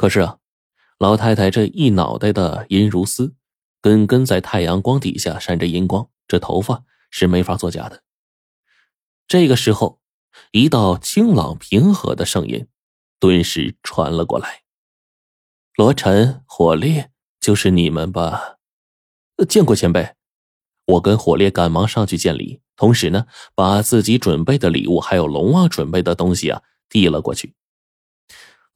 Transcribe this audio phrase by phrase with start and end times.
[0.00, 0.38] 可是啊，
[0.96, 3.34] 老太太这一脑袋的银如丝，
[3.82, 8.02] 根根在太阳光底下闪着银光，这头发是没法作假的。
[9.28, 10.00] 这个时候，
[10.52, 12.66] 一道清朗平和的声音
[13.18, 14.62] 顿时传了过来
[15.76, 18.56] ：“罗晨、火烈，就是你们吧？
[19.46, 20.14] 见过前辈。”
[20.92, 27.54] 我跟火烈赶忙上去见礼，同时呢，把自己准备的礼物还有龙王准备的东西啊递了过去。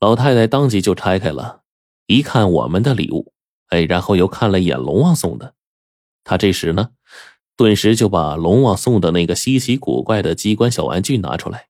[0.05, 1.63] 老太太当即就拆开了，
[2.09, 3.33] 一看我们的礼物，
[3.69, 5.55] 哎，然后又看了一眼龙王送的，
[6.25, 6.91] 她这时呢，
[7.57, 11.69] 顿时就把龙王送的那个稀奇古怪的机关小玩具拿出来，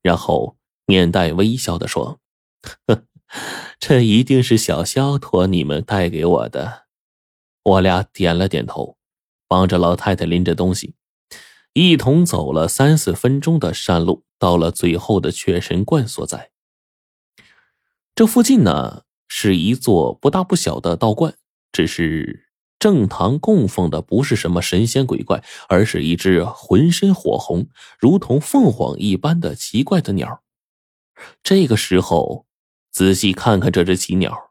[0.00, 0.56] 然后
[0.86, 2.20] 面带微笑的说
[2.86, 3.02] ：“呵，
[3.80, 6.84] 这一定是小肖托你们带给我的。”
[7.64, 8.96] 我俩点了点头。
[9.48, 10.94] 帮着老太太拎着东西，
[11.72, 16.51] 一同走了三四分钟的山路，到了最后的雀神观所在。
[18.14, 21.34] 这附近呢，是一座不大不小的道观，
[21.72, 30.42] 只是正堂供奉的不是什么神仙鬼怪，而是一只浑身火红、如同凤凰一般的奇怪的鸟。
[31.42, 32.46] 这个时候，
[32.90, 34.50] 仔细看看这只奇鸟，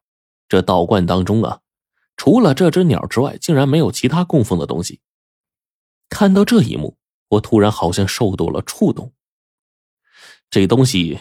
[0.50, 1.60] 这道观当中啊。
[2.18, 5.02] 除了这只鸟之外，竟然没有其他供奉的东西。
[6.10, 6.98] 看到这一幕，
[7.30, 9.14] 我突然好像受到了触动。
[10.50, 11.20] 这东西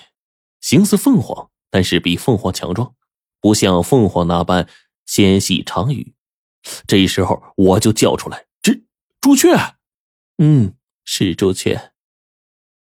[0.60, 2.94] 形似凤凰，但是比凤凰强壮，
[3.40, 4.68] 不像凤凰那般
[5.06, 6.14] 纤细长羽。
[6.86, 8.82] 这时候我就叫出来：“这
[9.20, 9.54] 朱雀，
[10.38, 11.92] 嗯，是朱雀。”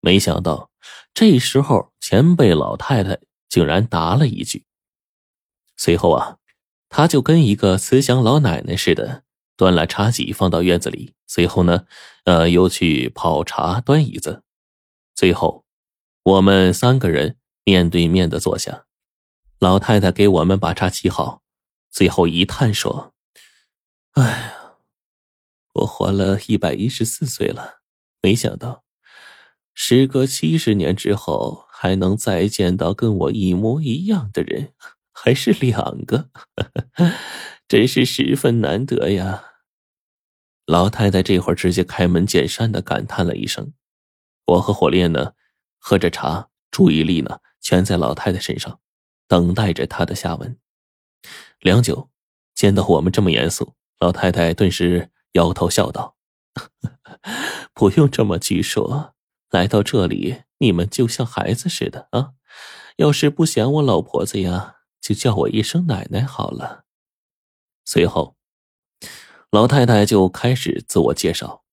[0.00, 0.70] 没想到
[1.14, 4.64] 这时候前辈老太太竟然答了一句。
[5.76, 6.36] 随后啊。
[6.92, 9.22] 他就跟一个慈祥老奶奶似的，
[9.56, 11.86] 端了茶几放到院子里，随后呢，
[12.24, 14.42] 呃，又去泡茶、端椅子，
[15.14, 15.64] 最后，
[16.24, 18.86] 我们三个人面对面的坐下，
[19.58, 21.42] 老太太给我们把茶沏好，
[21.90, 23.14] 最后一叹说
[24.14, 24.74] ：“哎呀，
[25.74, 27.80] 我活了一百一十四岁了，
[28.22, 28.84] 没想到，
[29.74, 34.72] 时隔七十年之后，还能再见到跟我一模一样的人。”
[35.12, 36.30] 还是两个，
[37.68, 39.44] 真是十分难得呀！
[40.64, 43.74] 老太太这会儿直接开门见山的感叹了一声。
[44.46, 45.34] 我和火烈呢，
[45.78, 48.80] 喝着茶，注意力呢全在老太太身上，
[49.28, 50.58] 等待着她的下文。
[51.60, 52.10] 良久，
[52.54, 56.16] 见到我们这么严肃，老太太顿时摇头笑道
[57.74, 59.12] ：“不用这么拘束，
[59.50, 62.32] 来到这里，你们就像孩子似的啊！
[62.96, 66.84] 要是不想我老婆子呀。”就叫我一声奶奶好了。
[67.86, 68.36] 随后，
[69.50, 71.64] 老太太就开始自我介绍：“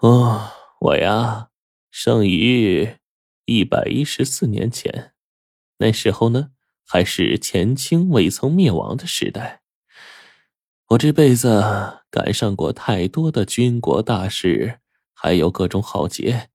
[0.00, 1.50] 哦，我呀，
[1.90, 2.96] 生于
[3.44, 5.12] 一百一十四年前，
[5.78, 6.50] 那时候呢，
[6.86, 9.62] 还是前清未曾灭亡的时代。
[10.88, 14.80] 我这辈子赶上过太多的军国大事，
[15.14, 16.50] 还有各种浩劫，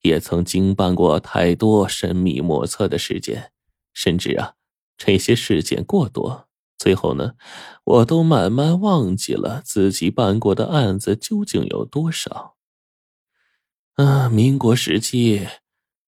[0.00, 3.52] 也曾经办过太多神秘莫测的事件，
[3.92, 4.54] 甚至啊。”
[4.98, 6.48] 这些事件过多，
[6.78, 7.34] 最后呢，
[7.82, 12.56] 我都慢慢忘记了自己办过的案子究竟有多少。
[13.94, 15.48] 啊，民国时期，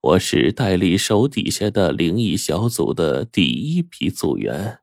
[0.05, 4.81] 我是戴笠手底下的灵异小组的第一批组员。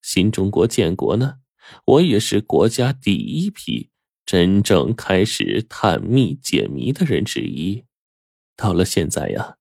[0.00, 1.40] 新中国建国呢，
[1.84, 3.90] 我也是国家第一批
[4.24, 7.84] 真正开始探秘解谜的人之一。
[8.56, 9.58] 到了现在呀，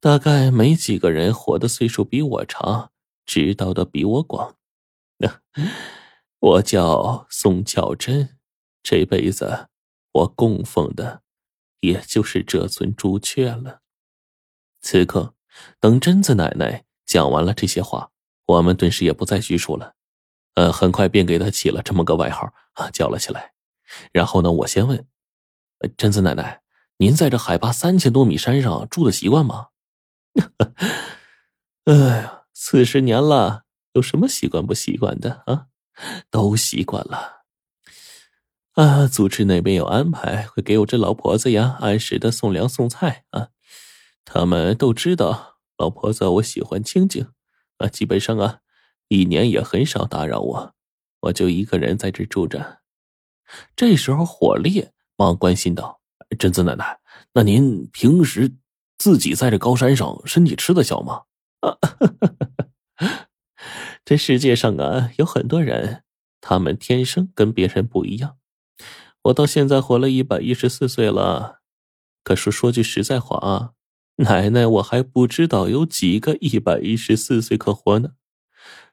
[0.00, 2.92] 大概没几个人活的岁数比我长。
[3.26, 4.56] 知道的比我广，
[6.40, 8.38] 我叫宋巧珍，
[8.82, 9.68] 这辈子
[10.12, 11.22] 我供奉的
[11.80, 13.80] 也就是这尊朱雀了。
[14.84, 15.32] 此刻，
[15.80, 18.10] 等贞子奶奶讲完了这些话，
[18.44, 19.94] 我们顿时也不再叙述了。
[20.56, 23.54] 呃，很快便给她起了这么个外号啊，叫了起来。
[24.12, 25.06] 然后呢，我先问
[25.96, 26.60] 贞子奶奶
[26.98, 29.68] ：“您在这海拔三千多米山上住的习惯吗？”
[31.86, 32.42] 哎呀。
[32.56, 33.64] 四十年了，
[33.94, 35.66] 有什么习惯不习惯的啊？
[36.30, 37.42] 都习惯了。
[38.74, 43.48] 啊，组织那边有安排，会给我这老婆子呀按时的送粮送菜啊。
[44.24, 47.28] 他们都知道老婆子我喜欢清静
[47.78, 48.60] 啊，基本上啊
[49.08, 50.74] 一年也很少打扰我，
[51.20, 52.80] 我就一个人在这住着。
[53.76, 56.00] 这时候火烈忙关心道
[56.38, 56.98] ：“贞子奶奶，
[57.34, 58.54] 那您平时
[58.96, 61.24] 自己在这高山上，身体吃得消吗？”
[61.60, 61.76] 啊，
[64.04, 66.02] 这世界上啊，有很多人，
[66.40, 68.38] 他们天生跟别人不一样。
[69.24, 71.60] 我到现在活了一百一十四岁了，
[72.22, 73.73] 可是说句实在话啊，
[74.16, 78.10] 奶奶，我还不知道有几个一百一十四岁可活呢。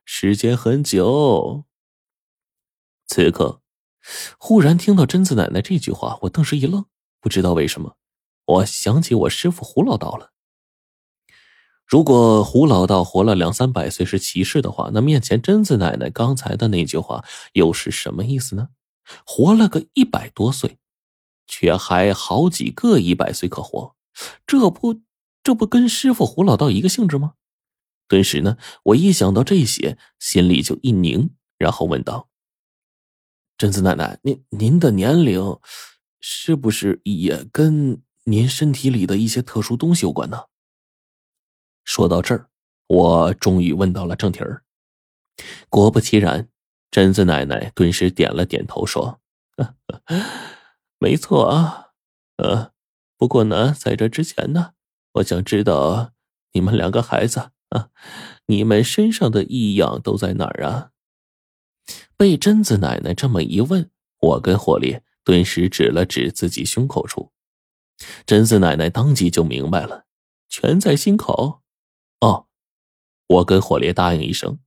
[0.04, 1.66] 时间很久。
[3.06, 3.62] 此刻，
[4.40, 6.86] 忽然听到贞子奶奶这句话，我顿时一愣，
[7.20, 7.98] 不知道为什么，
[8.46, 10.32] 我想起我师傅胡老道了。
[11.86, 17.24] 如果胡老道活了两三百岁是奇事的话，那面前贞子奶奶刚才的那句话
[17.54, 18.70] 又是什么意思呢？
[19.26, 20.80] 活了个一百多岁，
[21.46, 23.96] 却还好几个一百岁可活，
[24.48, 25.02] 这不
[25.44, 27.34] 这不跟师傅胡老道一个性质吗？
[28.08, 32.30] 顿时呢，我一想到这些，心里就一凝，然后问道
[33.58, 35.58] ：“贞子奶奶，您您的年龄
[36.20, 40.44] 是不是也跟您身体里的一些特殊东西有关呢？”
[41.86, 42.50] 说到这儿，
[42.88, 44.64] 我终于问到了正题儿。
[45.70, 46.48] 果不其然。
[46.92, 49.22] 贞子奶奶顿时点了点头，说
[51.00, 51.92] ：“没错啊，
[52.36, 52.74] 呃，
[53.16, 54.74] 不过呢，在这之前呢，
[55.14, 56.14] 我想知道
[56.54, 57.90] 你们两个孩子啊，
[58.46, 60.92] 你们身上的异样都在哪儿啊？”
[62.16, 67.32] 被贞子奶奶这么一问，我跟火烈顿时指了指自己胸口处，
[68.26, 70.06] 贞子奶奶当即就明白了，
[70.48, 71.62] 全在心口。
[72.20, 72.48] 哦，
[73.28, 74.60] 我跟火烈答应一声。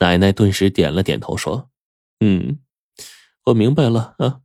[0.00, 1.70] 奶奶顿时点了点头，说
[2.20, 2.60] ：“嗯，
[3.46, 4.42] 我明白了啊，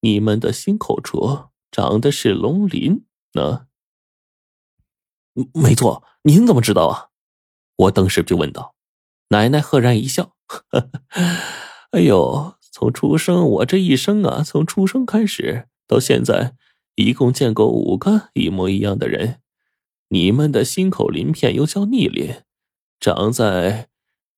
[0.00, 3.04] 你们的心口处长的是龙鳞
[3.34, 3.66] 啊。”
[5.54, 7.08] 没错，您怎么知道啊？
[7.76, 8.74] 我当时就问道。
[9.28, 10.36] 奶奶赫然一笑
[11.92, 16.54] ：“哎呦，从出生我这一生啊，从出生开始到现在，
[16.94, 19.40] 一共见过五个一模一样的人。
[20.08, 22.42] 你们的心口鳞片又叫逆鳞，
[22.98, 23.88] 长在……”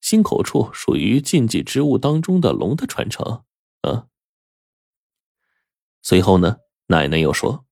[0.00, 3.42] 心口处属于禁忌之物当中的龙的传承
[3.82, 4.06] 啊。
[6.00, 6.56] 随后呢，
[6.86, 7.66] 奶奶又说，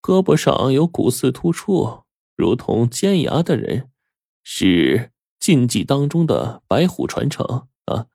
[0.00, 2.04] 胳膊上有骨刺突出，
[2.38, 3.90] 如同尖牙的人，
[4.44, 8.06] 是禁忌当中的白虎传承啊。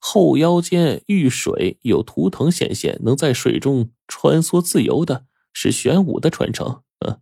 [0.00, 7.20] 后腰间遇水有图腾显现，能在水中穿梭自由的，是玄武的传承啊。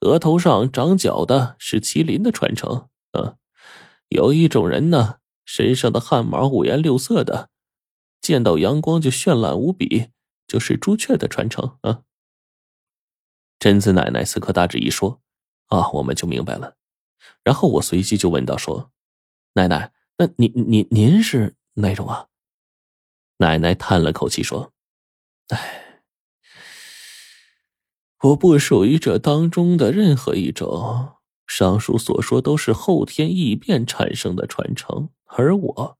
[0.00, 3.34] 额头上长角的是麒麟的传承啊。
[4.08, 7.50] 有一种人呢，身上的汗毛五颜六色的，
[8.20, 10.10] 见到阳光就绚烂无比，
[10.46, 12.02] 就是朱雀的传承啊。
[13.58, 15.20] 贞子奶奶此刻大致一说，
[15.68, 16.76] 啊，我们就明白了。
[17.44, 18.90] 然后我随即就问道：“说，
[19.54, 22.26] 奶奶，那您您您是哪种啊？”
[23.38, 24.72] 奶奶叹了口气说
[25.48, 26.02] ：“哎，
[28.22, 31.14] 我不属于这当中的任何一种。”
[31.48, 35.98] 上述所说都是后天异变产生的传承，而我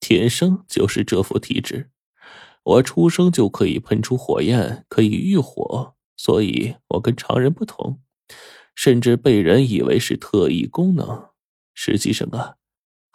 [0.00, 1.90] 天生就是这副体质。
[2.62, 8.00] 我出生就可以喷出火焰，可以遇火，所以我跟常人不同，
[8.74, 11.30] 甚至被人以为是特异功能。
[11.74, 12.56] 实际上啊，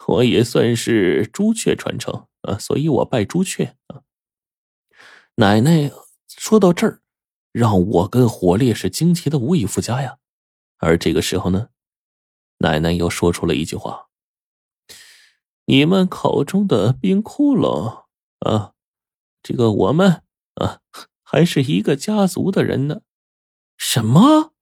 [0.06, 4.02] 我也算是朱雀传承啊，所以我拜朱雀啊。
[5.36, 5.90] 奶奶
[6.28, 7.02] 说到这儿，
[7.52, 10.18] 让我跟火烈是惊奇的无以复加呀。
[10.78, 11.68] 而这个时候呢，
[12.58, 14.08] 奶奶又说出了一句话
[15.66, 18.04] ：“你们口中的冰窟窿
[18.40, 18.72] 啊，
[19.42, 20.22] 这个我们
[20.54, 20.80] 啊，
[21.22, 23.02] 还是一个家族的人呢。”
[23.76, 24.54] 什么？